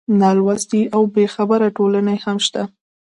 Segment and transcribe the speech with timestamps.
[0.19, 2.63] نالوستې او بېخبره ټولنې هم شته.